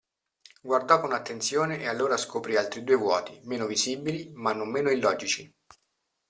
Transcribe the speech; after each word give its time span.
Guardò 0.63 0.99
con 0.99 1.13
attenzione 1.13 1.77
e 1.77 1.87
allora 1.87 2.17
scoprì 2.17 2.55
altri 2.55 2.83
due 2.83 2.95
vuoti, 2.95 3.39
meno 3.43 3.67
visibili, 3.67 4.31
ma 4.33 4.51
non 4.51 4.71
meno 4.71 4.89
illogici. 4.89 5.53